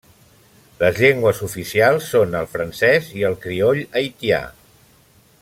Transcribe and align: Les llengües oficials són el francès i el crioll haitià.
Les 0.77 1.01
llengües 1.03 1.41
oficials 1.47 2.07
són 2.15 2.33
el 2.41 2.49
francès 2.55 3.13
i 3.21 3.29
el 3.31 3.37
crioll 3.45 3.83
haitià. 4.01 4.43